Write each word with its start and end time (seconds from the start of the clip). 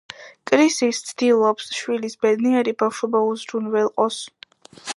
კრისი 0.51 0.87
სცდილობს 0.99 1.67
შვილის 1.81 2.17
ბედნიერი 2.25 2.73
ბავშვობა 2.81 3.21
უზრუნველყოს. 3.35 4.19